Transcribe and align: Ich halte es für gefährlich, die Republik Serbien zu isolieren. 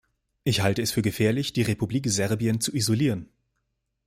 Ich 0.43 0.61
halte 0.63 0.81
es 0.81 0.91
für 0.91 1.03
gefährlich, 1.03 1.53
die 1.53 1.61
Republik 1.61 2.07
Serbien 2.09 2.59
zu 2.59 2.73
isolieren. 2.73 3.29